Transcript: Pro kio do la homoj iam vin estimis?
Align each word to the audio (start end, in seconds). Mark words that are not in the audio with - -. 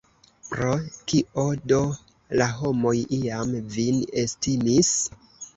Pro 0.45 0.69
kio 1.11 1.43
do 1.73 1.77
la 2.41 2.47
homoj 2.63 2.97
iam 3.19 3.55
vin 3.77 4.01
estimis? 4.23 4.91